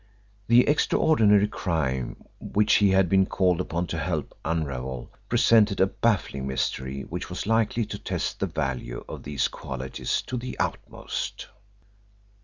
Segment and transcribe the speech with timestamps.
[0.47, 6.47] The extraordinary crime which he had been called upon to help unravel presented a baffling
[6.47, 11.49] mystery which was likely to test the value of these qualities to the utmost.